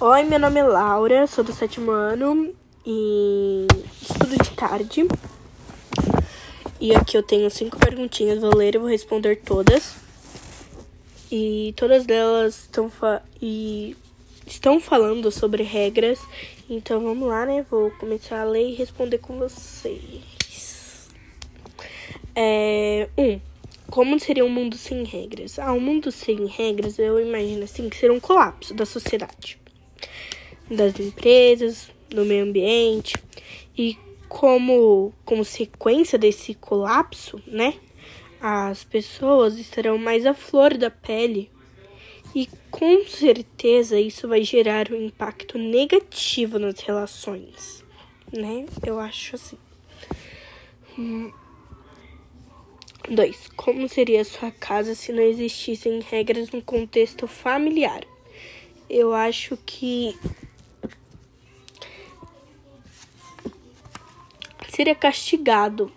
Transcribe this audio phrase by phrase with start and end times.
[0.00, 2.54] Oi, meu nome é Laura, sou do sétimo ano
[2.86, 3.66] e
[4.00, 5.08] estudo de tarde.
[6.80, 9.96] E aqui eu tenho cinco perguntinhas, vou ler e vou responder todas.
[11.32, 13.96] E todas elas estão, fa e
[14.46, 16.20] estão falando sobre regras.
[16.70, 17.66] Então vamos lá, né?
[17.68, 21.08] Vou começar a ler e responder com vocês.
[22.36, 23.40] É, um,
[23.90, 25.58] como seria um mundo sem regras?
[25.58, 29.58] Ah, um mundo sem regras, eu imagino assim, que seria um colapso da sociedade,
[30.70, 33.14] das empresas, do meio ambiente.
[33.76, 33.96] E
[34.28, 37.74] como consequência desse colapso, né?
[38.40, 41.50] As pessoas estarão mais à flor da pele.
[42.34, 47.82] E com certeza isso vai gerar um impacto negativo nas relações,
[48.32, 48.66] né?
[48.86, 49.58] Eu acho assim.
[50.98, 51.32] Hum.
[53.08, 53.48] 2.
[53.56, 58.04] Como seria sua casa se não existissem regras no contexto familiar?
[58.88, 60.18] Eu acho que
[64.68, 65.92] seria castigado.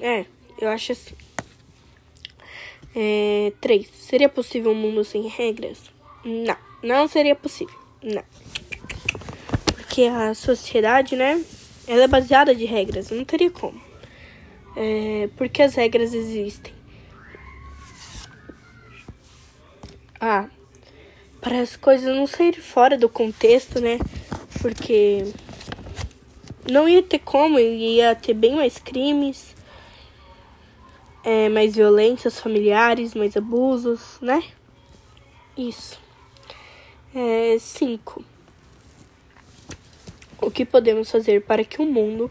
[0.00, 0.26] É,
[0.60, 1.14] eu acho assim.
[2.94, 3.88] É, 3.
[3.94, 5.78] Seria possível um mundo sem regras?
[6.24, 7.78] Não, não seria possível.
[8.02, 8.24] Não.
[9.74, 11.44] Porque a sociedade, né?
[11.86, 13.88] Ela é baseada de regras, não teria como
[14.78, 16.72] é, porque as regras existem.
[20.20, 20.48] Ah,
[21.48, 23.98] para as coisas não saírem fora do contexto, né?
[24.60, 25.24] Porque
[26.70, 29.56] não ia ter como, ia ter bem mais crimes,
[31.24, 34.42] é, mais violências familiares, mais abusos, né?
[35.56, 35.98] Isso.
[37.14, 38.22] É, cinco.
[40.42, 42.30] O que podemos fazer para que o mundo,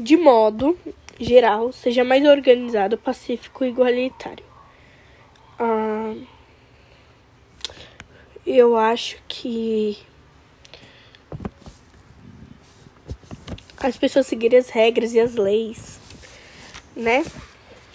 [0.00, 0.78] de modo
[1.20, 4.46] geral seja mais organizado, pacífico e igualitário.
[5.58, 6.14] Ah,
[8.46, 9.98] eu acho que
[13.76, 15.98] as pessoas seguirem as regras e as leis,
[16.94, 17.24] né?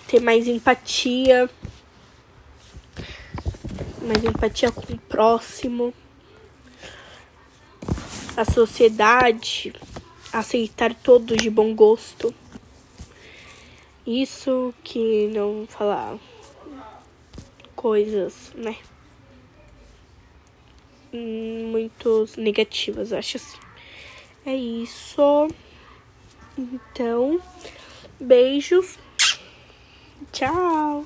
[0.08, 1.50] Ter mais empatia,
[4.02, 5.94] mais empatia com o próximo,
[8.36, 9.74] a sociedade,
[10.34, 12.34] aceitar todos de bom gosto.
[14.06, 16.18] Isso que não falar
[17.74, 18.76] coisas, né?
[21.14, 23.58] Muito negativas, acho assim.
[24.46, 25.48] É isso.
[26.58, 27.40] Então,
[28.20, 28.98] beijos.
[30.32, 31.06] Tchau.